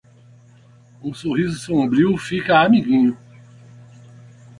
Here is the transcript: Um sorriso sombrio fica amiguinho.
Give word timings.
Um 1.03 1.13
sorriso 1.13 1.59
sombrio 1.59 2.17
fica 2.17 2.57
amiguinho. 2.61 3.15